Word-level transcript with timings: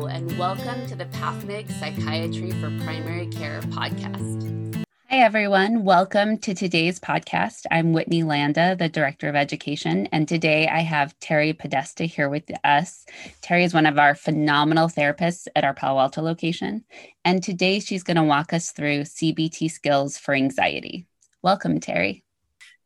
Hello, 0.00 0.08
and 0.08 0.38
welcome 0.38 0.86
to 0.86 0.96
the 0.96 1.04
PathMig 1.04 1.70
Psychiatry 1.78 2.52
for 2.52 2.74
Primary 2.84 3.26
Care 3.26 3.60
podcast. 3.64 4.82
Hi, 5.10 5.18
everyone. 5.18 5.84
Welcome 5.84 6.38
to 6.38 6.54
today's 6.54 6.98
podcast. 6.98 7.66
I'm 7.70 7.92
Whitney 7.92 8.22
Landa, 8.22 8.74
the 8.76 8.88
Director 8.88 9.28
of 9.28 9.36
Education, 9.36 10.06
and 10.10 10.26
today 10.26 10.66
I 10.68 10.80
have 10.80 11.18
Terry 11.20 11.52
Podesta 11.52 12.04
here 12.04 12.30
with 12.30 12.50
us. 12.64 13.04
Terry 13.42 13.62
is 13.62 13.74
one 13.74 13.84
of 13.84 13.98
our 13.98 14.14
phenomenal 14.14 14.88
therapists 14.88 15.48
at 15.54 15.64
our 15.64 15.74
Palo 15.74 16.00
Alto 16.00 16.22
location, 16.22 16.82
and 17.26 17.42
today 17.42 17.78
she's 17.78 18.02
going 18.02 18.16
to 18.16 18.22
walk 18.22 18.54
us 18.54 18.70
through 18.70 19.02
CBT 19.02 19.70
skills 19.70 20.16
for 20.16 20.32
anxiety. 20.32 21.04
Welcome, 21.42 21.78
Terry. 21.78 22.24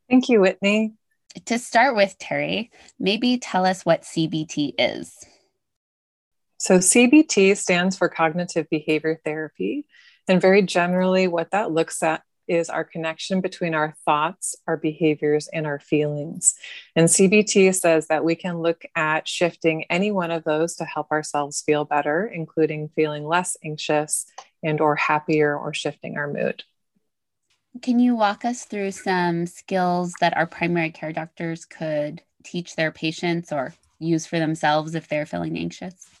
Thank 0.09 0.27
you, 0.27 0.41
Whitney. 0.41 0.95
To 1.45 1.59
start 1.59 1.95
with, 1.95 2.17
Terry, 2.17 2.71
maybe 2.99 3.37
tell 3.37 3.65
us 3.65 3.85
what 3.85 4.01
CBT 4.01 4.73
is. 4.77 5.15
So, 6.65 6.79
CBT 6.79 7.55
stands 7.57 7.95
for 7.95 8.09
cognitive 8.09 8.67
behavior 8.71 9.21
therapy. 9.23 9.85
And 10.27 10.41
very 10.41 10.63
generally, 10.63 11.27
what 11.27 11.51
that 11.51 11.69
looks 11.71 12.01
at 12.01 12.23
is 12.47 12.71
our 12.71 12.83
connection 12.83 13.39
between 13.39 13.75
our 13.75 13.93
thoughts, 14.03 14.55
our 14.65 14.75
behaviors, 14.75 15.47
and 15.53 15.67
our 15.67 15.79
feelings. 15.79 16.55
And 16.95 17.07
CBT 17.07 17.75
says 17.75 18.07
that 18.07 18.25
we 18.25 18.33
can 18.33 18.63
look 18.63 18.81
at 18.95 19.27
shifting 19.27 19.83
any 19.91 20.09
one 20.09 20.31
of 20.31 20.43
those 20.43 20.73
to 20.77 20.85
help 20.85 21.11
ourselves 21.11 21.61
feel 21.61 21.85
better, 21.85 22.25
including 22.25 22.89
feeling 22.95 23.27
less 23.27 23.55
anxious 23.63 24.25
and 24.63 24.81
or 24.81 24.95
happier 24.95 25.55
or 25.55 25.71
shifting 25.71 26.17
our 26.17 26.33
mood. 26.33 26.63
Can 27.83 27.99
you 27.99 28.15
walk 28.15 28.43
us 28.43 28.65
through 28.65 28.89
some 28.89 29.45
skills 29.45 30.15
that 30.19 30.35
our 30.35 30.47
primary 30.47 30.89
care 30.89 31.13
doctors 31.13 31.63
could 31.63 32.23
teach 32.43 32.75
their 32.75 32.91
patients 32.91 33.51
or 33.51 33.75
use 33.99 34.25
for 34.25 34.39
themselves 34.39 34.95
if 34.95 35.07
they're 35.07 35.27
feeling 35.27 35.59
anxious? 35.59 36.14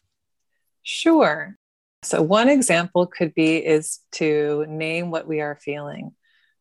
Sure. 0.85 1.57
So 2.03 2.21
one 2.21 2.47
example 2.47 3.07
could 3.07 3.33
be 3.33 3.57
is 3.57 3.99
to 4.13 4.65
name 4.69 5.09
what 5.09 5.27
we 5.27 5.41
are 5.41 5.57
feeling. 5.59 6.11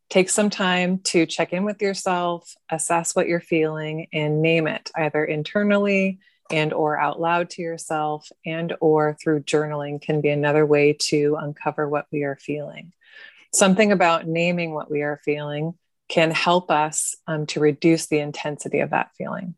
Take 0.09 0.31
some 0.31 0.49
time 0.49 1.01
to 1.05 1.27
check 1.27 1.53
in 1.53 1.65
with 1.65 1.83
yourself, 1.83 2.55
assess 2.71 3.15
what 3.15 3.29
you're 3.29 3.41
feeling 3.41 4.07
and 4.15 4.41
name 4.41 4.67
it 4.67 4.91
either 4.97 5.23
internally 5.23 6.21
and 6.51 6.73
or 6.73 6.99
out 6.99 7.21
loud 7.21 7.51
to 7.51 7.63
yourself 7.63 8.27
and 8.47 8.75
or 8.81 9.15
through 9.23 9.43
journaling 9.43 10.01
can 10.01 10.23
be 10.23 10.31
another 10.31 10.65
way 10.65 10.95
to 10.95 11.37
uncover 11.39 11.87
what 11.87 12.07
we 12.11 12.23
are 12.23 12.39
feeling. 12.41 12.95
Something 13.53 13.93
about 13.93 14.27
naming 14.27 14.73
what 14.73 14.91
we 14.91 15.03
are 15.03 15.21
feeling 15.23 15.75
can 16.09 16.31
help 16.31 16.71
us 16.71 17.15
um, 17.27 17.45
to 17.47 17.61
reduce 17.61 18.07
the 18.07 18.21
intensity 18.21 18.81
of 18.81 18.91
that 18.91 19.11
feeling. 19.19 19.55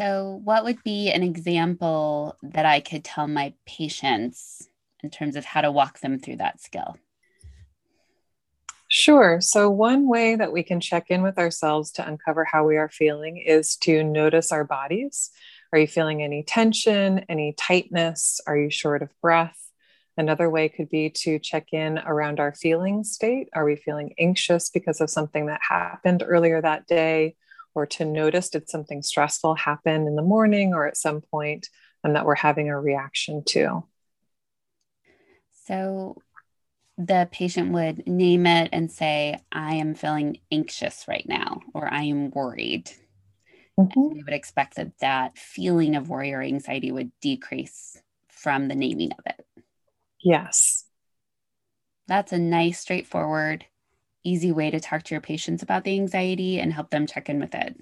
So, 0.00 0.40
what 0.44 0.64
would 0.64 0.82
be 0.82 1.10
an 1.10 1.22
example 1.22 2.34
that 2.42 2.64
I 2.64 2.80
could 2.80 3.04
tell 3.04 3.28
my 3.28 3.52
patients 3.66 4.66
in 5.02 5.10
terms 5.10 5.36
of 5.36 5.44
how 5.44 5.60
to 5.60 5.70
walk 5.70 6.00
them 6.00 6.18
through 6.18 6.36
that 6.36 6.58
skill? 6.58 6.96
Sure. 8.88 9.42
So, 9.42 9.68
one 9.68 10.08
way 10.08 10.36
that 10.36 10.52
we 10.52 10.62
can 10.62 10.80
check 10.80 11.10
in 11.10 11.22
with 11.22 11.36
ourselves 11.36 11.92
to 11.92 12.08
uncover 12.08 12.46
how 12.46 12.66
we 12.66 12.78
are 12.78 12.88
feeling 12.88 13.36
is 13.36 13.76
to 13.78 14.02
notice 14.02 14.52
our 14.52 14.64
bodies. 14.64 15.32
Are 15.70 15.78
you 15.78 15.86
feeling 15.86 16.22
any 16.22 16.44
tension, 16.44 17.26
any 17.28 17.52
tightness? 17.58 18.40
Are 18.46 18.56
you 18.56 18.70
short 18.70 19.02
of 19.02 19.10
breath? 19.20 19.70
Another 20.16 20.48
way 20.48 20.70
could 20.70 20.88
be 20.88 21.10
to 21.10 21.38
check 21.38 21.74
in 21.74 21.98
around 21.98 22.40
our 22.40 22.54
feeling 22.54 23.04
state. 23.04 23.50
Are 23.52 23.66
we 23.66 23.76
feeling 23.76 24.14
anxious 24.18 24.70
because 24.70 25.02
of 25.02 25.10
something 25.10 25.46
that 25.46 25.60
happened 25.68 26.24
earlier 26.26 26.62
that 26.62 26.86
day? 26.86 27.36
Or 27.74 27.86
to 27.86 28.04
notice 28.04 28.50
did 28.50 28.68
something 28.68 29.02
stressful 29.02 29.54
happen 29.54 30.06
in 30.06 30.16
the 30.16 30.22
morning 30.22 30.74
or 30.74 30.86
at 30.86 30.96
some 30.96 31.20
point 31.20 31.68
and 32.02 32.16
that 32.16 32.24
we're 32.24 32.34
having 32.34 32.68
a 32.68 32.80
reaction 32.80 33.42
to. 33.44 33.84
So 35.66 36.16
the 36.98 37.28
patient 37.30 37.72
would 37.72 38.06
name 38.06 38.46
it 38.46 38.70
and 38.72 38.90
say, 38.90 39.38
I 39.52 39.74
am 39.74 39.94
feeling 39.94 40.38
anxious 40.50 41.06
right 41.08 41.26
now, 41.26 41.60
or 41.74 41.92
I 41.92 42.02
am 42.02 42.30
worried. 42.30 42.90
Mm-hmm. 43.78 44.12
we 44.12 44.22
would 44.22 44.34
expect 44.34 44.76
that 44.76 44.98
that 45.00 45.38
feeling 45.38 45.96
of 45.96 46.10
worry 46.10 46.34
or 46.34 46.42
anxiety 46.42 46.92
would 46.92 47.12
decrease 47.22 47.96
from 48.28 48.68
the 48.68 48.74
naming 48.74 49.12
of 49.12 49.24
it. 49.24 49.64
Yes. 50.22 50.84
That's 52.06 52.32
a 52.32 52.38
nice, 52.38 52.78
straightforward 52.78 53.64
easy 54.24 54.52
way 54.52 54.70
to 54.70 54.80
talk 54.80 55.02
to 55.04 55.14
your 55.14 55.20
patients 55.20 55.62
about 55.62 55.84
the 55.84 55.94
anxiety 55.94 56.60
and 56.60 56.72
help 56.72 56.90
them 56.90 57.06
check 57.06 57.28
in 57.28 57.40
with 57.40 57.54
it. 57.54 57.76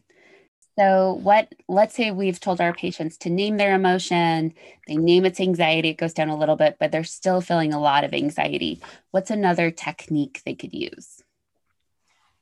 So, 0.78 1.14
what, 1.14 1.52
let's 1.68 1.96
say 1.96 2.12
we've 2.12 2.38
told 2.38 2.60
our 2.60 2.72
patients 2.72 3.16
to 3.18 3.30
name 3.30 3.56
their 3.56 3.74
emotion, 3.74 4.54
they 4.86 4.96
name 4.96 5.24
its 5.24 5.40
anxiety, 5.40 5.88
it 5.88 5.98
goes 5.98 6.14
down 6.14 6.28
a 6.28 6.36
little 6.36 6.54
bit, 6.54 6.76
but 6.78 6.92
they're 6.92 7.02
still 7.02 7.40
feeling 7.40 7.72
a 7.72 7.80
lot 7.80 8.04
of 8.04 8.14
anxiety. 8.14 8.80
What's 9.10 9.30
another 9.30 9.72
technique 9.72 10.40
they 10.44 10.54
could 10.54 10.72
use? 10.72 11.20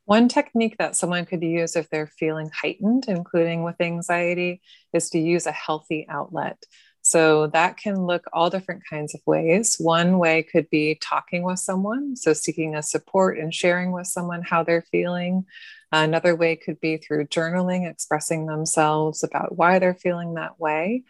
One 0.05 0.29
technique 0.29 0.77
that 0.79 0.97
someone 0.97 1.25
could 1.25 1.43
use 1.43 1.77
if 1.77 1.89
they're 1.89 2.07
feeling 2.07 2.51
heightened, 2.55 3.07
including 3.09 3.65
with 3.65 3.81
anxiety, 3.81 4.61
is 4.93 5.11
to 5.11 5.19
use 5.19 5.47
a 5.47 5.53
healthy 5.53 6.07
outlet. 6.09 6.63
So 7.09 7.47
that 7.49 7.77
can 7.77 8.05
look 8.05 8.25
all 8.33 8.51
different 8.51 8.83
kinds 8.91 9.15
of 9.15 9.21
ways. 9.27 9.77
One 9.79 10.19
way 10.19 10.43
could 10.43 10.69
be 10.71 10.99
talking 11.01 11.45
with 11.45 11.61
someone, 11.61 12.17
so 12.17 12.33
seeking 12.33 12.75
a 12.75 12.83
support 12.83 13.39
and 13.39 13.55
sharing 13.55 13.93
with 13.93 14.09
someone 14.09 14.43
how 14.43 14.65
they're 14.65 14.83
feeling. 14.91 15.47
Another 15.93 16.35
way 16.35 16.57
could 16.57 16.81
be 16.81 16.97
through 16.97 17.29
journaling, 17.29 17.89
expressing 17.89 18.47
themselves 18.47 19.23
about 19.23 19.57
why 19.57 19.79
they're 19.79 19.95
feeling 19.95 20.35
that 20.35 20.59
way. 20.59 21.05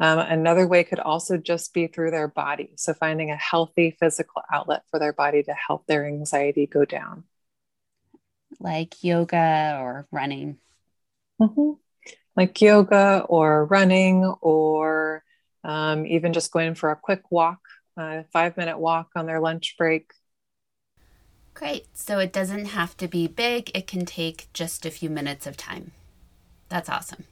Um, 0.00 0.20
another 0.20 0.66
way 0.66 0.84
could 0.84 1.00
also 1.00 1.36
just 1.36 1.74
be 1.74 1.86
through 1.86 2.12
their 2.12 2.28
body. 2.28 2.72
So 2.76 2.94
finding 2.94 3.30
a 3.30 3.36
healthy 3.36 3.94
physical 4.00 4.40
outlet 4.50 4.84
for 4.90 4.98
their 4.98 5.12
body 5.12 5.42
to 5.42 5.52
help 5.52 5.86
their 5.86 6.06
anxiety 6.06 6.66
go 6.66 6.86
down. 6.86 7.24
Like 8.58 9.04
yoga 9.04 9.78
or 9.82 10.06
running. 10.10 10.56
Mm-hmm. 11.42 11.72
Like 12.36 12.58
yoga 12.62 13.26
or 13.28 13.66
running 13.66 14.24
or 14.40 15.22
um, 15.64 16.06
even 16.06 16.32
just 16.32 16.52
going 16.52 16.74
for 16.74 16.90
a 16.90 16.96
quick 16.96 17.30
walk, 17.30 17.60
a 17.96 18.24
five 18.32 18.56
minute 18.56 18.78
walk 18.78 19.08
on 19.16 19.26
their 19.26 19.40
lunch 19.40 19.76
break. 19.78 20.12
Great. 21.54 21.86
So 21.94 22.18
it 22.18 22.32
doesn't 22.32 22.66
have 22.66 22.96
to 22.96 23.08
be 23.08 23.26
big, 23.26 23.70
it 23.74 23.86
can 23.86 24.06
take 24.06 24.48
just 24.52 24.86
a 24.86 24.90
few 24.90 25.10
minutes 25.10 25.46
of 25.46 25.56
time. 25.56 25.92
That's 26.68 26.88
awesome. 26.88 27.24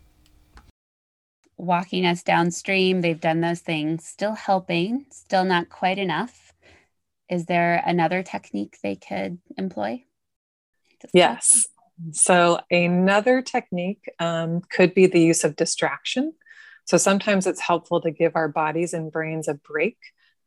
Walking 1.57 2.07
us 2.07 2.23
downstream, 2.23 3.01
they've 3.01 3.21
done 3.21 3.41
those 3.41 3.61
things, 3.61 4.07
still 4.07 4.35
helping, 4.35 5.07
still 5.11 5.45
not 5.45 5.69
quite 5.69 5.99
enough. 5.99 6.53
Is 7.29 7.47
there 7.47 7.83
another 7.87 8.23
technique 8.23 8.79
they 8.83 8.97
could 8.97 9.39
employ? 9.57 10.05
Yes. 11.13 11.49
So, 12.13 12.61
another 12.71 13.43
technique 13.43 14.11
um, 14.19 14.63
could 14.71 14.95
be 14.95 15.07
the 15.07 15.21
use 15.21 15.45
of 15.45 15.57
distraction. 15.57 16.33
So 16.91 16.97
sometimes 16.97 17.47
it's 17.47 17.61
helpful 17.61 18.01
to 18.01 18.11
give 18.11 18.35
our 18.35 18.49
bodies 18.49 18.95
and 18.95 19.13
brains 19.13 19.47
a 19.47 19.55
break 19.55 19.97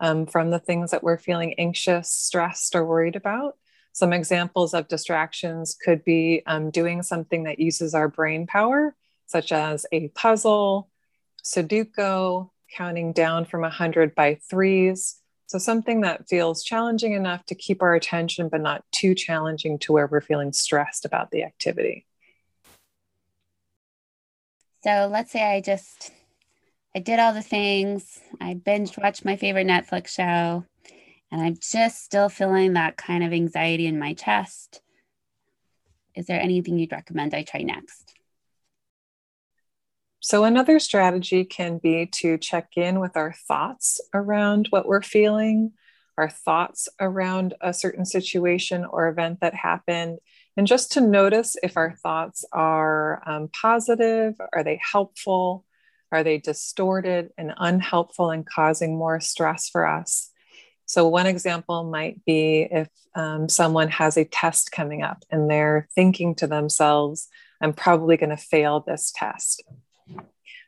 um, 0.01 0.25
from 0.25 0.49
the 0.49 0.59
things 0.59 0.91
that 0.91 1.01
we're 1.01 1.17
feeling 1.17 1.53
anxious, 1.53 2.11
stressed, 2.11 2.75
or 2.75 2.83
worried 2.85 3.15
about. 3.15 3.55
Some 3.93 4.11
examples 4.11 4.73
of 4.73 4.89
distractions 4.89 5.73
could 5.73 6.03
be 6.03 6.43
um, 6.45 6.69
doing 6.69 7.01
something 7.01 7.43
that 7.43 7.59
uses 7.59 7.93
our 7.95 8.09
brain 8.09 8.45
power, 8.45 8.93
such 9.25 9.53
as 9.53 9.85
a 9.93 10.09
puzzle, 10.09 10.89
Sudoku, 11.45 12.49
counting 12.75 13.13
down 13.13 13.45
from 13.45 13.61
100 13.61 14.13
by 14.13 14.37
threes. 14.49 15.15
So, 15.45 15.57
something 15.57 16.01
that 16.01 16.27
feels 16.27 16.61
challenging 16.61 17.13
enough 17.13 17.45
to 17.45 17.55
keep 17.55 17.81
our 17.81 17.95
attention, 17.95 18.49
but 18.49 18.59
not 18.59 18.83
too 18.91 19.15
challenging 19.15 19.79
to 19.79 19.93
where 19.93 20.07
we're 20.07 20.19
feeling 20.19 20.51
stressed 20.51 21.05
about 21.05 21.31
the 21.31 21.43
activity. 21.43 22.05
So, 24.83 25.07
let's 25.09 25.31
say 25.31 25.41
I 25.41 25.61
just 25.61 26.11
I 26.95 26.99
did 26.99 27.19
all 27.19 27.33
the 27.33 27.41
things. 27.41 28.19
I 28.39 28.53
binge 28.53 28.95
watched 28.97 29.25
my 29.25 29.35
favorite 29.35 29.65
Netflix 29.65 30.09
show, 30.09 30.63
and 31.31 31.41
I'm 31.41 31.55
just 31.59 32.03
still 32.03 32.29
feeling 32.29 32.73
that 32.73 32.97
kind 32.97 33.23
of 33.23 33.33
anxiety 33.33 33.87
in 33.87 33.97
my 33.97 34.13
chest. 34.13 34.81
Is 36.15 36.27
there 36.27 36.39
anything 36.39 36.77
you'd 36.77 36.91
recommend 36.91 37.33
I 37.33 37.41
try 37.41 37.63
next? 37.63 38.13
So, 40.19 40.43
another 40.43 40.77
strategy 40.77 41.43
can 41.43 41.79
be 41.79 42.05
to 42.05 42.37
check 42.37 42.69
in 42.77 42.99
with 42.99 43.17
our 43.17 43.33
thoughts 43.33 43.99
around 44.13 44.67
what 44.69 44.87
we're 44.87 45.01
feeling, 45.01 45.71
our 46.15 46.29
thoughts 46.29 46.87
around 47.01 47.55
a 47.59 47.73
certain 47.73 48.05
situation 48.05 48.85
or 48.85 49.09
event 49.09 49.39
that 49.41 49.55
happened, 49.55 50.19
and 50.55 50.67
just 50.67 50.91
to 50.91 51.01
notice 51.01 51.57
if 51.63 51.75
our 51.75 51.95
thoughts 51.95 52.45
are 52.53 53.27
um, 53.27 53.49
positive, 53.59 54.35
are 54.53 54.63
they 54.63 54.79
helpful? 54.91 55.65
Are 56.13 56.23
they 56.23 56.37
distorted 56.37 57.31
and 57.39 57.53
unhelpful 57.57 58.29
and 58.29 58.45
causing 58.45 58.95
more 58.95 59.19
stress 59.19 59.67
for 59.67 59.87
us? 59.87 60.29
So, 60.85 61.07
one 61.07 61.25
example 61.25 61.85
might 61.85 62.23
be 62.23 62.67
if 62.69 62.87
um, 63.15 63.49
someone 63.49 63.89
has 63.89 64.15
a 64.15 64.25
test 64.25 64.71
coming 64.71 65.01
up 65.01 65.23
and 65.31 65.49
they're 65.49 65.87
thinking 65.95 66.35
to 66.35 66.45
themselves, 66.45 67.27
I'm 67.59 67.73
probably 67.73 68.15
going 68.15 68.29
to 68.29 68.37
fail 68.37 68.81
this 68.81 69.11
test. 69.15 69.63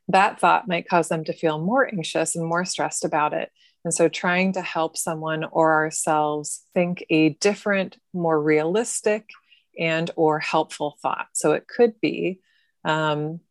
that 0.07 0.39
thought 0.39 0.68
might 0.68 0.89
cause 0.89 1.09
them 1.09 1.24
to 1.25 1.33
feel 1.33 1.59
more 1.59 1.88
anxious 1.94 2.36
and 2.36 2.44
more 2.44 2.65
stressed 2.65 3.06
about 3.06 3.33
it. 3.33 3.51
And 3.83 3.94
so, 3.94 4.09
trying 4.09 4.53
to 4.53 4.63
help 4.63 4.97
someone 4.97 5.44
or 5.44 5.74
ourselves 5.74 6.63
think 6.74 7.06
a 7.12 7.30
different, 7.30 7.97
more 8.13 8.42
realistic, 8.42 9.30
and 9.77 10.09
or 10.15 10.39
helpful 10.39 10.97
thought. 11.03 11.27
So 11.33 11.51
it 11.51 11.68
could 11.68 12.01
be 12.01 12.39
um, 12.83 13.42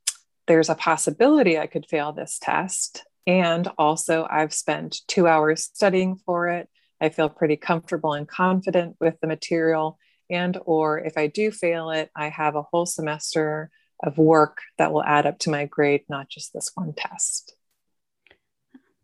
there's 0.47 0.69
a 0.69 0.75
possibility 0.75 1.59
I 1.59 1.67
could 1.67 1.87
fail 1.87 2.13
this 2.13 2.39
test, 2.41 3.05
and 3.27 3.69
also 3.79 4.27
I've 4.31 4.53
spent 4.53 4.99
two 5.09 5.27
hours 5.27 5.71
studying 5.73 6.17
for 6.17 6.49
it. 6.49 6.69
I 7.01 7.09
feel 7.09 7.29
pretty 7.29 7.57
comfortable 7.57 8.13
and 8.13 8.29
confident 8.29 8.97
with 9.01 9.21
the 9.21 9.27
material, 9.27 9.99
and 10.31 10.59
or 10.65 10.99
if 10.99 11.17
I 11.17 11.27
do 11.27 11.51
fail 11.51 11.91
it, 11.91 12.11
I 12.17 12.29
have 12.29 12.57
a 12.57 12.63
whole 12.63 12.87
semester 12.87 13.71
of 14.03 14.19
work 14.19 14.59
that 14.79 14.93
will 14.93 15.05
add 15.05 15.27
up 15.27 15.39
to 15.41 15.51
my 15.51 15.67
grade, 15.67 16.03
not 16.09 16.29
just 16.29 16.53
this 16.53 16.71
one 16.75 16.93
test. 16.97 17.55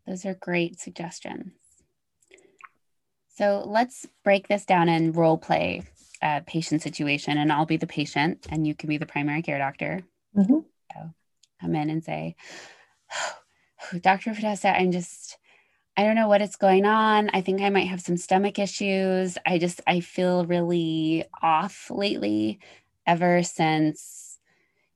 Those 0.05 0.25
are 0.25 0.33
great 0.33 0.79
suggestions. 0.79 1.53
So 3.35 3.63
let's 3.65 4.05
break 4.23 4.47
this 4.47 4.65
down 4.65 4.89
and 4.89 5.15
role 5.15 5.37
play 5.37 5.83
a 6.21 6.41
patient 6.41 6.81
situation, 6.81 7.37
and 7.37 7.51
I'll 7.51 7.65
be 7.65 7.77
the 7.77 7.87
patient, 7.87 8.45
and 8.49 8.67
you 8.67 8.75
can 8.75 8.89
be 8.89 8.97
the 8.97 9.05
primary 9.05 9.41
care 9.41 9.57
doctor. 9.57 10.01
Mm-hmm. 10.35 10.59
Come 11.61 11.75
in 11.75 11.89
and 11.89 12.03
say, 12.03 12.35
oh, 13.93 13.99
Dr. 13.99 14.33
Podesta, 14.33 14.69
I'm 14.69 14.91
just, 14.91 15.37
I 15.95 16.03
don't 16.03 16.15
know 16.15 16.27
what 16.27 16.41
is 16.41 16.55
going 16.55 16.85
on. 16.85 17.29
I 17.33 17.41
think 17.41 17.61
I 17.61 17.69
might 17.69 17.87
have 17.87 18.01
some 18.01 18.17
stomach 18.17 18.59
issues. 18.59 19.37
I 19.45 19.57
just, 19.57 19.81
I 19.85 19.99
feel 19.99 20.45
really 20.45 21.25
off 21.41 21.89
lately 21.89 22.59
ever 23.05 23.43
since, 23.43 24.39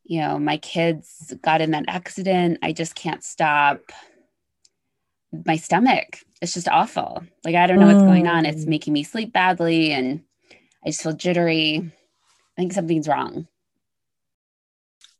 you 0.03 0.21
know, 0.21 0.39
my 0.39 0.57
kids 0.57 1.33
got 1.41 1.61
in 1.61 1.71
that 1.71 1.85
accident. 1.87 2.59
I 2.61 2.71
just 2.71 2.95
can't 2.95 3.23
stop 3.23 3.79
my 5.45 5.57
stomach. 5.57 6.19
It's 6.41 6.53
just 6.53 6.67
awful. 6.67 7.23
Like, 7.43 7.55
I 7.55 7.67
don't 7.67 7.79
know 7.79 7.87
what's 7.87 8.03
going 8.03 8.27
on. 8.27 8.45
It's 8.45 8.65
mm. 8.65 8.69
making 8.69 8.93
me 8.93 9.03
sleep 9.03 9.33
badly 9.33 9.91
and 9.91 10.23
I 10.85 10.89
just 10.89 11.01
feel 11.01 11.13
jittery. 11.13 11.91
I 12.57 12.61
think 12.61 12.73
something's 12.73 13.07
wrong. 13.07 13.47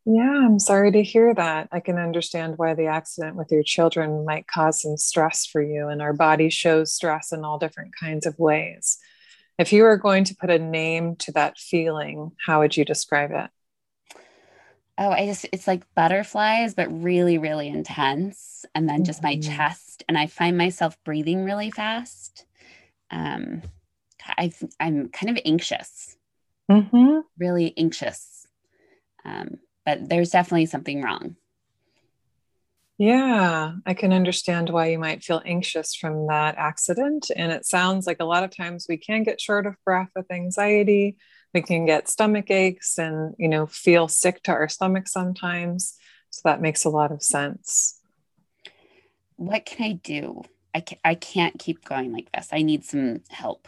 Yeah, 0.05 0.45
I'm 0.45 0.59
sorry 0.59 0.91
to 0.91 1.01
hear 1.01 1.33
that. 1.33 1.67
I 1.71 1.79
can 1.79 1.97
understand 1.97 2.57
why 2.57 2.75
the 2.75 2.85
accident 2.85 3.35
with 3.35 3.51
your 3.51 3.63
children 3.63 4.23
might 4.23 4.45
cause 4.45 4.81
some 4.81 4.97
stress 4.97 5.47
for 5.47 5.61
you, 5.61 5.87
and 5.87 5.99
our 6.01 6.13
body 6.13 6.49
shows 6.51 6.93
stress 6.93 7.31
in 7.31 7.43
all 7.43 7.57
different 7.57 7.95
kinds 7.99 8.27
of 8.27 8.37
ways. 8.37 8.99
If 9.57 9.73
you 9.73 9.83
were 9.83 9.97
going 9.97 10.25
to 10.25 10.35
put 10.35 10.51
a 10.51 10.59
name 10.59 11.15
to 11.17 11.31
that 11.31 11.57
feeling, 11.57 12.33
how 12.45 12.59
would 12.59 12.77
you 12.77 12.85
describe 12.85 13.31
it? 13.31 13.49
Oh, 14.97 15.09
I 15.09 15.25
just, 15.25 15.47
it's 15.51 15.67
like 15.67 15.83
butterflies, 15.95 16.75
but 16.75 17.03
really, 17.03 17.39
really 17.39 17.67
intense. 17.67 18.63
And 18.75 18.87
then 18.87 19.05
just 19.05 19.23
mm-hmm. 19.23 19.49
my 19.49 19.55
chest, 19.55 20.03
and 20.07 20.17
I 20.17 20.27
find 20.27 20.55
myself 20.55 20.97
breathing 21.03 21.45
really 21.45 21.71
fast. 21.71 22.45
Um, 23.09 23.63
i 24.37 24.51
am 24.79 25.09
kind 25.09 25.35
of 25.35 25.41
anxious, 25.45 26.15
mm-hmm. 26.69 27.19
really 27.37 27.73
anxious. 27.77 28.47
Um, 29.23 29.59
but 29.85 30.09
there's 30.09 30.31
definitely 30.31 30.65
something 30.65 31.01
wrong. 31.01 31.35
Yeah, 32.97 33.73
I 33.85 33.93
can 33.93 34.13
understand 34.13 34.69
why 34.69 34.87
you 34.87 34.99
might 34.99 35.23
feel 35.23 35.41
anxious 35.45 35.95
from 35.95 36.27
that 36.27 36.55
accident. 36.57 37.29
And 37.35 37.51
it 37.51 37.65
sounds 37.65 38.07
like 38.07 38.21
a 38.21 38.25
lot 38.25 38.45
of 38.45 38.55
times 38.55 38.85
we 38.87 38.95
can 38.97 39.23
get 39.23 39.41
short 39.41 39.65
of 39.65 39.75
breath 39.83 40.09
with 40.15 40.31
anxiety. 40.31 41.17
We 41.53 41.61
can 41.61 41.85
get 41.85 42.07
stomach 42.07 42.49
aches 42.49 42.97
and, 42.97 43.35
you 43.37 43.49
know, 43.49 43.65
feel 43.65 44.07
sick 44.07 44.41
to 44.43 44.51
our 44.51 44.69
stomach 44.69 45.09
sometimes. 45.09 45.95
So 46.29 46.41
that 46.45 46.61
makes 46.61 46.85
a 46.85 46.89
lot 46.89 47.11
of 47.11 47.21
sense. 47.21 47.99
What 49.35 49.65
can 49.65 49.85
I 49.85 49.91
do? 49.93 50.43
I, 50.73 50.79
can, 50.79 50.97
I 51.03 51.15
can't 51.15 51.59
keep 51.59 51.83
going 51.83 52.13
like 52.13 52.31
this. 52.33 52.49
I 52.53 52.61
need 52.61 52.85
some 52.85 53.21
help. 53.29 53.67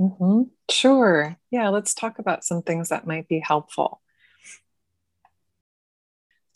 Mm-hmm. 0.00 0.42
Sure. 0.68 1.36
Yeah, 1.50 1.68
let's 1.68 1.94
talk 1.94 2.18
about 2.18 2.44
some 2.44 2.62
things 2.62 2.88
that 2.88 3.06
might 3.06 3.28
be 3.28 3.38
helpful. 3.38 4.00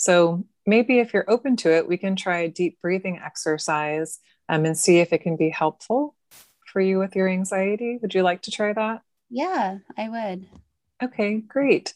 So, 0.02 0.44
maybe 0.66 0.98
if 0.98 1.14
you're 1.14 1.30
open 1.30 1.54
to 1.58 1.72
it, 1.72 1.86
we 1.86 1.96
can 1.96 2.16
try 2.16 2.38
a 2.38 2.48
deep 2.48 2.80
breathing 2.82 3.20
exercise 3.24 4.18
um, 4.48 4.64
and 4.64 4.76
see 4.76 4.98
if 4.98 5.12
it 5.12 5.22
can 5.22 5.36
be 5.36 5.48
helpful 5.48 6.16
for 6.66 6.80
you 6.80 6.98
with 6.98 7.14
your 7.14 7.28
anxiety. 7.28 8.00
Would 8.02 8.12
you 8.12 8.24
like 8.24 8.42
to 8.42 8.50
try 8.50 8.72
that? 8.72 9.02
Yeah, 9.30 9.78
I 9.96 10.08
would. 10.08 10.46
Okay, 11.00 11.36
great. 11.36 11.94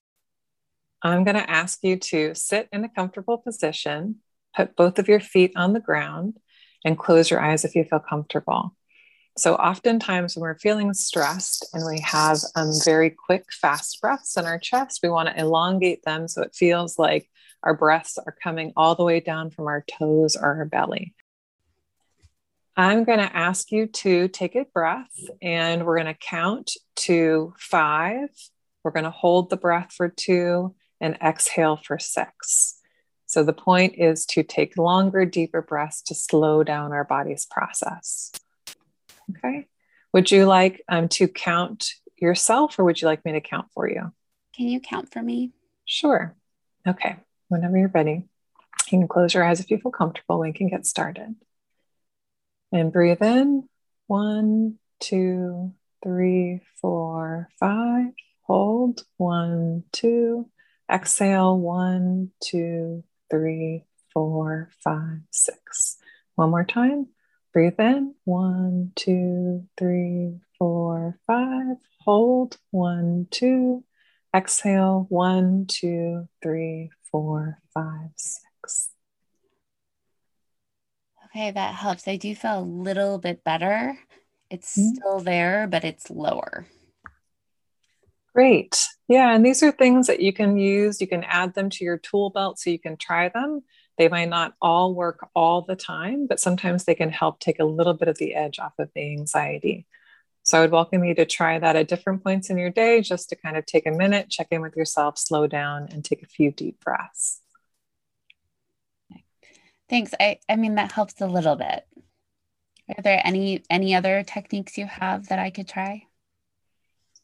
I'm 1.02 1.24
going 1.24 1.34
to 1.34 1.50
ask 1.50 1.80
you 1.82 1.96
to 1.96 2.32
sit 2.36 2.68
in 2.72 2.84
a 2.84 2.88
comfortable 2.88 3.38
position, 3.38 4.20
put 4.54 4.76
both 4.76 5.00
of 5.00 5.08
your 5.08 5.18
feet 5.18 5.50
on 5.56 5.72
the 5.72 5.80
ground, 5.80 6.38
and 6.84 6.96
close 6.96 7.28
your 7.28 7.40
eyes 7.40 7.64
if 7.64 7.74
you 7.74 7.82
feel 7.82 7.98
comfortable. 7.98 8.76
So, 9.36 9.56
oftentimes, 9.56 10.36
when 10.36 10.42
we're 10.42 10.60
feeling 10.60 10.94
stressed 10.94 11.66
and 11.74 11.84
we 11.84 11.98
have 12.02 12.38
um, 12.54 12.70
very 12.84 13.10
quick, 13.10 13.46
fast 13.52 14.00
breaths 14.00 14.36
in 14.36 14.44
our 14.44 14.60
chest, 14.60 15.00
we 15.02 15.08
want 15.08 15.28
to 15.28 15.38
elongate 15.40 16.04
them 16.04 16.28
so 16.28 16.42
it 16.42 16.54
feels 16.54 17.00
like 17.00 17.28
our 17.66 17.74
breaths 17.74 18.16
are 18.16 18.36
coming 18.42 18.72
all 18.76 18.94
the 18.94 19.02
way 19.02 19.18
down 19.18 19.50
from 19.50 19.66
our 19.66 19.84
toes 19.98 20.36
or 20.36 20.58
our 20.58 20.64
belly. 20.64 21.14
I'm 22.76 23.02
going 23.02 23.18
to 23.18 23.36
ask 23.36 23.72
you 23.72 23.88
to 23.88 24.28
take 24.28 24.54
a 24.54 24.66
breath 24.72 25.10
and 25.42 25.84
we're 25.84 25.96
going 25.96 26.06
to 26.06 26.14
count 26.14 26.70
to 26.96 27.54
five. 27.58 28.28
We're 28.84 28.92
going 28.92 29.04
to 29.04 29.10
hold 29.10 29.50
the 29.50 29.56
breath 29.56 29.92
for 29.96 30.08
two 30.08 30.76
and 31.00 31.16
exhale 31.16 31.76
for 31.76 31.98
six. 31.98 32.78
So, 33.28 33.42
the 33.42 33.52
point 33.52 33.94
is 33.96 34.24
to 34.26 34.44
take 34.44 34.78
longer, 34.78 35.24
deeper 35.24 35.60
breaths 35.60 36.02
to 36.02 36.14
slow 36.14 36.62
down 36.62 36.92
our 36.92 37.02
body's 37.02 37.44
process. 37.44 38.30
Okay. 39.30 39.66
Would 40.12 40.30
you 40.30 40.46
like 40.46 40.82
um, 40.88 41.08
to 41.08 41.26
count 41.26 41.88
yourself 42.16 42.78
or 42.78 42.84
would 42.84 43.02
you 43.02 43.08
like 43.08 43.24
me 43.24 43.32
to 43.32 43.40
count 43.40 43.66
for 43.74 43.88
you? 43.88 44.12
Can 44.54 44.68
you 44.68 44.78
count 44.78 45.12
for 45.12 45.20
me? 45.20 45.50
Sure. 45.84 46.36
Okay. 46.86 47.16
Whenever 47.48 47.78
you're 47.78 47.88
ready, 47.88 48.24
you 48.90 48.98
can 48.98 49.08
close 49.08 49.34
your 49.34 49.44
eyes 49.44 49.60
if 49.60 49.70
you 49.70 49.78
feel 49.78 49.92
comfortable. 49.92 50.40
We 50.40 50.52
can 50.52 50.68
get 50.68 50.86
started. 50.86 51.34
And 52.72 52.92
breathe 52.92 53.22
in 53.22 53.68
one, 54.06 54.78
two, 55.00 55.72
three, 56.02 56.60
four, 56.80 57.48
five. 57.58 58.12
Hold 58.42 59.02
one, 59.16 59.84
two. 59.92 60.48
Exhale 60.90 61.58
one, 61.58 62.30
two, 62.40 63.02
three, 63.30 63.84
four, 64.12 64.70
five, 64.84 65.18
six. 65.30 65.96
One 66.36 66.50
more 66.50 66.64
time. 66.64 67.08
Breathe 67.52 67.80
in 67.80 68.14
one, 68.24 68.92
two, 68.94 69.66
three, 69.76 70.38
four, 70.58 71.18
five. 71.26 71.76
Hold 72.04 72.56
one, 72.70 73.26
two. 73.30 73.82
Exhale 74.34 75.06
one, 75.08 75.66
two, 75.66 76.28
three, 76.42 76.90
four, 77.16 77.58
five, 77.72 78.10
six. 78.16 78.90
Okay, 81.26 81.50
that 81.50 81.74
helps. 81.74 82.06
I 82.06 82.16
do 82.16 82.34
feel 82.34 82.58
a 82.58 82.60
little 82.60 83.18
bit 83.18 83.42
better. 83.42 83.98
It's 84.50 84.76
mm-hmm. 84.76 84.96
still 84.96 85.20
there, 85.20 85.66
but 85.66 85.82
it's 85.82 86.10
lower. 86.10 86.66
Great. 88.34 88.86
Yeah. 89.08 89.34
And 89.34 89.46
these 89.46 89.62
are 89.62 89.72
things 89.72 90.08
that 90.08 90.20
you 90.20 90.34
can 90.34 90.58
use. 90.58 91.00
You 91.00 91.06
can 91.06 91.24
add 91.24 91.54
them 91.54 91.70
to 91.70 91.84
your 91.84 91.96
tool 91.96 92.28
belt 92.28 92.58
so 92.58 92.68
you 92.68 92.78
can 92.78 92.98
try 92.98 93.30
them. 93.30 93.62
They 93.96 94.08
might 94.08 94.28
not 94.28 94.52
all 94.60 94.94
work 94.94 95.26
all 95.34 95.62
the 95.62 95.76
time, 95.76 96.26
but 96.26 96.38
sometimes 96.38 96.84
they 96.84 96.94
can 96.94 97.08
help 97.08 97.40
take 97.40 97.60
a 97.60 97.64
little 97.64 97.94
bit 97.94 98.08
of 98.08 98.18
the 98.18 98.34
edge 98.34 98.58
off 98.58 98.74
of 98.78 98.90
the 98.94 99.10
anxiety. 99.10 99.86
So 100.46 100.56
I 100.56 100.60
would 100.60 100.70
welcome 100.70 101.02
you 101.02 101.12
to 101.16 101.26
try 101.26 101.58
that 101.58 101.74
at 101.74 101.88
different 101.88 102.22
points 102.22 102.50
in 102.50 102.56
your 102.56 102.70
day, 102.70 103.00
just 103.00 103.28
to 103.30 103.36
kind 103.36 103.56
of 103.56 103.66
take 103.66 103.84
a 103.84 103.90
minute, 103.90 104.30
check 104.30 104.46
in 104.52 104.60
with 104.60 104.76
yourself, 104.76 105.18
slow 105.18 105.48
down, 105.48 105.88
and 105.90 106.04
take 106.04 106.22
a 106.22 106.26
few 106.26 106.52
deep 106.52 106.78
breaths. 106.84 107.40
Thanks. 109.88 110.14
I, 110.20 110.38
I 110.48 110.54
mean, 110.54 110.76
that 110.76 110.92
helps 110.92 111.20
a 111.20 111.26
little 111.26 111.56
bit. 111.56 111.84
Are 112.96 113.02
there 113.02 113.20
any 113.24 113.64
any 113.68 113.96
other 113.96 114.22
techniques 114.22 114.78
you 114.78 114.86
have 114.86 115.26
that 115.28 115.40
I 115.40 115.50
could 115.50 115.66
try? 115.66 116.04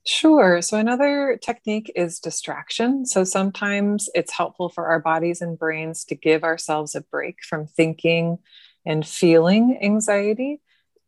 Sure. 0.05 0.61
So, 0.61 0.77
another 0.79 1.39
technique 1.41 1.93
is 1.95 2.19
distraction. 2.19 3.07
So, 3.07 3.23
sometimes 3.23 4.09
it's 4.17 4.33
helpful 4.33 4.69
for 4.69 4.87
our 4.87 4.99
bodies 4.99 5.41
and 5.41 5.57
brains 5.57 6.05
to 6.07 6.17
give 6.17 6.43
ourselves 6.43 6.97
a 6.97 7.03
break 7.03 7.37
from 7.49 7.69
thinking 7.69 8.39
and 8.85 9.07
feeling 9.07 9.79
anxiety. 9.81 10.61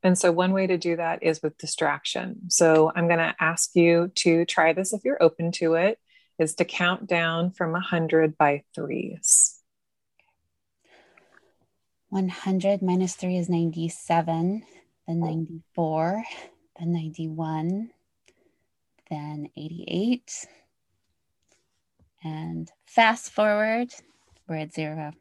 And 0.05 0.17
so, 0.17 0.31
one 0.31 0.53
way 0.53 0.67
to 0.67 0.79
do 0.79 0.97
that 0.97 1.23
is 1.23 1.43
with 1.43 1.59
distraction. 1.59 2.51
So, 2.51 2.93
I'm 2.95 3.09
going 3.09 3.19
to 3.19 3.35
ask 3.41 3.75
you 3.75 4.13
to 4.17 4.45
try 4.45 4.73
this 4.73 4.93
if 4.93 5.05
you're 5.05 5.23
open 5.23 5.51
to 5.53 5.75
it, 5.75 5.99
is 6.39 6.55
to 6.57 6.65
count 6.65 7.07
down 7.07 7.51
from 7.51 7.73
100 7.73 8.39
by 8.39 8.63
threes. 8.75 9.59
100 12.11 12.83
minus 12.83 13.17
3 13.17 13.39
is 13.39 13.49
97, 13.49 14.63
then 15.09 15.21
94, 15.21 16.23
then 16.79 16.93
91 16.93 17.91
then 19.11 19.49
88. 19.57 20.47
And 22.23 22.71
fast 22.87 23.31
forward, 23.31 23.93
we're 24.49 24.57
at 24.57 24.73
zero. 24.73 25.13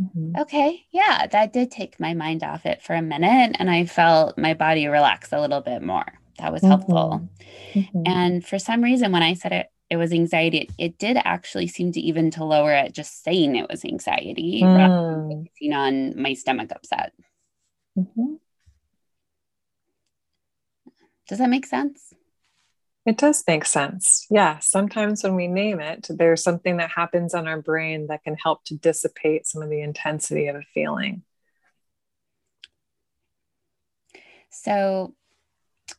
Mm-hmm. 0.00 0.36
Okay. 0.40 0.84
Yeah, 0.90 1.26
that 1.26 1.52
did 1.52 1.70
take 1.70 1.98
my 1.98 2.14
mind 2.14 2.42
off 2.42 2.66
it 2.66 2.82
for 2.82 2.94
a 2.94 3.02
minute. 3.02 3.56
And 3.58 3.70
I 3.70 3.86
felt 3.86 4.36
my 4.36 4.54
body 4.54 4.86
relax 4.86 5.32
a 5.32 5.40
little 5.40 5.60
bit 5.60 5.82
more. 5.82 6.06
That 6.38 6.52
was 6.52 6.62
helpful. 6.62 7.28
Mm-hmm. 7.72 7.80
mm-hmm. 7.80 8.02
And 8.06 8.46
for 8.46 8.58
some 8.58 8.82
reason, 8.82 9.12
when 9.12 9.22
I 9.22 9.34
said 9.34 9.52
it, 9.52 9.66
it 9.88 9.96
was 9.96 10.12
anxiety, 10.12 10.58
it, 10.58 10.72
it, 10.78 10.98
did 10.98 11.16
actually 11.24 11.68
seem 11.68 11.92
to 11.92 12.00
even 12.00 12.30
to 12.32 12.44
lower 12.44 12.72
it 12.72 12.92
just 12.92 13.22
saying 13.22 13.54
it 13.54 13.70
was 13.70 13.84
anxiety 13.84 14.60
mm. 14.62 14.76
rather 14.76 15.28
than 15.28 15.44
focusing 15.44 15.72
on 15.72 16.20
my 16.20 16.34
stomach 16.34 16.72
upset. 16.72 17.12
Mm-hmm. 17.96 18.34
Does 21.28 21.38
that 21.38 21.50
make 21.50 21.66
sense? 21.66 22.14
It 23.06 23.18
does 23.18 23.44
make 23.46 23.64
sense. 23.64 24.26
Yeah. 24.30 24.58
Sometimes 24.58 25.22
when 25.22 25.36
we 25.36 25.46
name 25.46 25.80
it, 25.80 26.08
there's 26.10 26.42
something 26.42 26.78
that 26.78 26.90
happens 26.90 27.34
on 27.34 27.46
our 27.46 27.62
brain 27.62 28.08
that 28.08 28.24
can 28.24 28.34
help 28.34 28.64
to 28.64 28.74
dissipate 28.74 29.46
some 29.46 29.62
of 29.62 29.70
the 29.70 29.80
intensity 29.80 30.48
of 30.48 30.56
a 30.56 30.62
feeling. 30.74 31.22
So, 34.50 35.14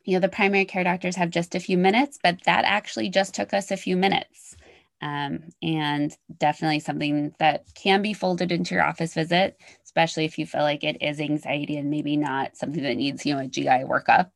you 0.03 0.15
know, 0.15 0.19
the 0.19 0.27
primary 0.27 0.65
care 0.65 0.83
doctors 0.83 1.15
have 1.15 1.29
just 1.29 1.55
a 1.55 1.61
few 1.61 1.77
minutes, 1.77 2.19
but 2.21 2.43
that 2.45 2.65
actually 2.65 3.09
just 3.09 3.33
took 3.33 3.53
us 3.53 3.71
a 3.71 3.77
few 3.77 3.95
minutes. 3.95 4.57
Um, 5.01 5.43
and 5.61 6.13
definitely 6.39 6.79
something 6.79 7.33
that 7.39 7.65
can 7.75 8.01
be 8.01 8.13
folded 8.13 8.51
into 8.51 8.75
your 8.75 8.83
office 8.83 9.13
visit, 9.13 9.61
especially 9.85 10.25
if 10.25 10.37
you 10.37 10.45
feel 10.45 10.63
like 10.63 10.83
it 10.83 10.97
is 11.01 11.21
anxiety 11.21 11.77
and 11.77 11.89
maybe 11.89 12.17
not 12.17 12.57
something 12.57 12.83
that 12.83 12.97
needs, 12.97 13.25
you 13.25 13.33
know, 13.35 13.41
a 13.41 13.47
GI 13.47 13.85
workup. 13.85 14.31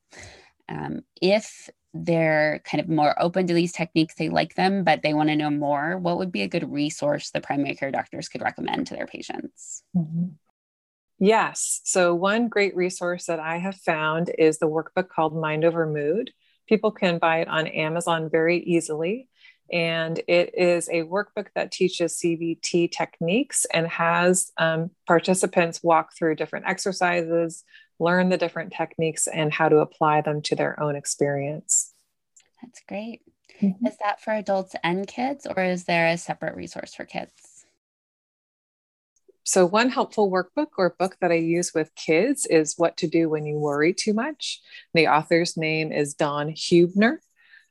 Um, 0.69 1.01
if 1.21 1.69
they're 1.93 2.61
kind 2.65 2.81
of 2.81 2.89
more 2.89 3.21
open 3.21 3.47
to 3.47 3.53
these 3.53 3.73
techniques, 3.73 4.15
they 4.15 4.29
like 4.29 4.55
them, 4.55 4.83
but 4.83 5.01
they 5.01 5.13
want 5.13 5.29
to 5.29 5.35
know 5.35 5.49
more, 5.49 5.97
what 5.97 6.17
would 6.17 6.31
be 6.31 6.41
a 6.41 6.47
good 6.47 6.71
resource 6.71 7.31
the 7.31 7.41
primary 7.41 7.75
care 7.75 7.91
doctors 7.91 8.29
could 8.29 8.41
recommend 8.41 8.87
to 8.87 8.95
their 8.95 9.07
patients? 9.07 9.83
Mm-hmm. 9.95 10.27
Yes. 11.19 11.81
So, 11.83 12.15
one 12.15 12.47
great 12.47 12.75
resource 12.75 13.25
that 13.25 13.39
I 13.39 13.57
have 13.57 13.75
found 13.75 14.31
is 14.39 14.57
the 14.57 14.67
workbook 14.67 15.09
called 15.09 15.35
Mind 15.35 15.63
Over 15.63 15.85
Mood. 15.85 16.31
People 16.67 16.91
can 16.91 17.19
buy 17.19 17.41
it 17.41 17.47
on 17.47 17.67
Amazon 17.67 18.29
very 18.31 18.57
easily. 18.57 19.27
And 19.71 20.19
it 20.27 20.53
is 20.57 20.89
a 20.89 21.03
workbook 21.03 21.47
that 21.55 21.71
teaches 21.71 22.19
CBT 22.19 22.91
techniques 22.91 23.65
and 23.73 23.87
has 23.87 24.51
um, 24.57 24.91
participants 25.07 25.81
walk 25.81 26.09
through 26.17 26.35
different 26.35 26.65
exercises, 26.67 27.63
learn 28.01 28.29
the 28.29 28.37
different 28.37 28.73
techniques 28.73 29.27
and 29.27 29.53
how 29.53 29.69
to 29.69 29.77
apply 29.77 30.21
them 30.21 30.41
to 30.41 30.55
their 30.55 30.81
own 30.81 30.95
experience. 30.95 31.93
That's 32.61 32.81
great. 32.87 33.21
Mm-hmm. 33.61 33.85
Is 33.85 33.97
that 34.03 34.21
for 34.21 34.33
adults 34.33 34.75
and 34.83 35.07
kids, 35.07 35.45
or 35.45 35.63
is 35.63 35.83
there 35.83 36.07
a 36.07 36.17
separate 36.17 36.55
resource 36.55 36.95
for 36.95 37.05
kids? 37.05 37.31
So, 39.43 39.65
one 39.65 39.89
helpful 39.89 40.31
workbook 40.31 40.69
or 40.77 40.95
book 40.97 41.17
that 41.21 41.31
I 41.31 41.35
use 41.35 41.73
with 41.73 41.93
kids 41.95 42.45
is 42.45 42.75
What 42.77 42.97
to 42.97 43.07
Do 43.07 43.29
When 43.29 43.45
You 43.45 43.57
Worry 43.57 43.93
Too 43.93 44.13
Much. 44.13 44.61
The 44.93 45.07
author's 45.07 45.57
name 45.57 45.91
is 45.91 46.13
Dawn 46.13 46.49
Huebner. 46.49 47.21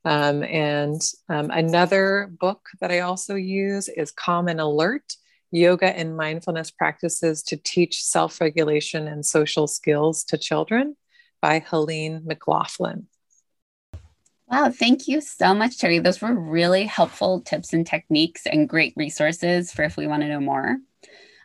Um, 0.05 0.43
and 0.43 1.01
um, 1.29 1.51
another 1.51 2.31
book 2.41 2.69
that 2.81 2.91
I 2.91 3.01
also 3.01 3.35
use 3.35 3.89
is 3.89 4.11
Calm 4.11 4.49
and 4.49 4.61
Alert 4.61 5.15
yoga 5.51 5.97
and 5.97 6.17
mindfulness 6.17 6.71
practices 6.71 7.43
to 7.45 7.57
teach 7.57 8.03
self 8.03 8.41
regulation 8.41 9.09
and 9.09 9.25
social 9.25 9.67
skills 9.67 10.25
to 10.25 10.39
children 10.39 10.97
by 11.41 11.59
Helene 11.61 12.21
McGlauflin. 12.21 13.05
Wow, 14.51 14.71
thank 14.71 15.07
you 15.07 15.21
so 15.21 15.55
much, 15.55 15.79
Terry. 15.79 16.01
Those 16.01 16.21
were 16.21 16.35
really 16.35 16.85
helpful 16.85 17.41
tips 17.41 17.73
and 17.73 17.87
techniques 17.87 18.47
and 18.47 18.69
great 18.69 18.93
resources 18.97 19.73
for 19.73 19.85
if 19.85 19.97
we 19.97 20.09
want 20.09 20.23
to 20.23 20.29
know 20.29 20.41
more. 20.41 20.79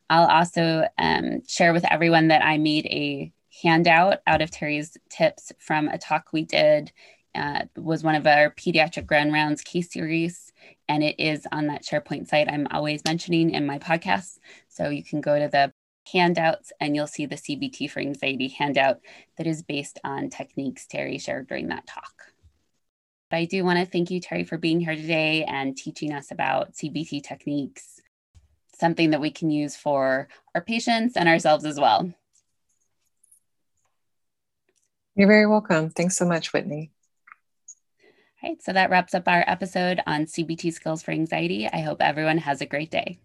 I'll 0.10 0.28
also 0.28 0.88
um, 0.98 1.42
share 1.48 1.72
with 1.72 1.86
everyone 1.92 2.30
that 2.30 2.44
I 2.44 2.58
made 2.58 2.88
a 2.88 3.32
handout 3.62 4.20
out 4.28 4.42
of 4.42 4.52
Terry's 4.52 4.98
tips 5.10 5.52
from 5.60 5.88
a 5.88 5.98
talk 5.98 6.30
we 6.32 6.44
did. 6.44 6.92
Uh, 7.36 7.66
was 7.76 8.04
one 8.04 8.16
of 8.16 8.26
our 8.26 8.50
pediatric 8.52 9.06
grand 9.06 9.34
rounds 9.34 9.62
case 9.62 9.92
series 9.92 10.54
and 10.88 11.04
it 11.04 11.16
is 11.20 11.46
on 11.52 11.68
that 11.68 11.84
SharePoint 11.84 12.28
site 12.28 12.50
I'm 12.50 12.68
always 12.72 13.04
mentioning 13.06 13.52
in 13.52 13.66
my 13.66 13.80
podcast. 13.80 14.38
So 14.70 14.90
you 14.90 15.04
can 15.04 15.22
go 15.22 15.38
to 15.38 15.48
the 15.48 15.74
handouts 16.12 16.72
and 16.80 16.96
you'll 16.96 17.08
see 17.08 17.26
the 17.26 17.36
CBT 17.36 17.90
for 17.90 18.00
anxiety 18.00 18.48
handout 18.48 19.00
that 19.38 19.48
is 19.48 19.64
based 19.64 20.00
on 20.04 20.30
techniques 20.30 20.86
Terry 20.88 21.18
shared 21.18 21.48
during 21.48 21.68
that 21.68 21.88
talk. 21.88 22.14
But 23.30 23.38
I 23.38 23.46
do 23.46 23.64
want 23.64 23.80
to 23.80 23.86
thank 23.86 24.12
you, 24.12 24.20
Terry, 24.20 24.44
for 24.44 24.58
being 24.58 24.80
here 24.80 24.96
today 24.96 25.44
and 25.44 25.76
teaching 25.76 26.14
us 26.14 26.32
about 26.32 26.74
CBT 26.74 27.24
techniques, 27.24 28.00
something 28.78 29.10
that 29.12 29.22
we 29.22 29.32
can 29.32 29.50
use 29.50 29.76
for 29.76 30.28
our 30.54 30.62
patients 30.62 31.18
and 31.18 31.28
ourselves 31.28 31.66
as 31.66 31.80
well. 31.80 32.14
You're 35.16 35.28
very 35.28 35.48
welcome. 35.48 35.90
Thanks 35.90 36.18
so 36.18 36.26
much, 36.26 36.54
Whitney. 36.54 36.92
Right, 38.46 38.62
so 38.62 38.74
that 38.74 38.92
wraps 38.92 39.16
up 39.16 39.28
our 39.28 39.44
episode 39.48 40.02
on 40.06 40.28
CBT 40.28 40.72
skills 40.72 41.02
for 41.02 41.10
anxiety. 41.12 41.68
I 41.68 41.80
hope 41.80 42.00
everyone 42.00 42.38
has 42.38 42.62
a 42.62 42.68
great 42.68 42.92
day. 42.92 43.18